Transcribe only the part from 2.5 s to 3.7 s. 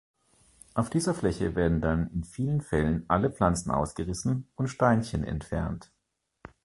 Fällen alle Pflanzen